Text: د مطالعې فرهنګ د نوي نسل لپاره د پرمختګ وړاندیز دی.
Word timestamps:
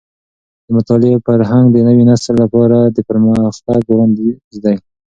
د 0.65 0.67
مطالعې 0.77 1.17
فرهنګ 1.27 1.65
د 1.71 1.77
نوي 1.87 2.03
نسل 2.11 2.35
لپاره 2.43 2.77
د 2.95 2.97
پرمختګ 3.09 3.79
وړاندیز 3.87 4.55
دی. 4.63 4.75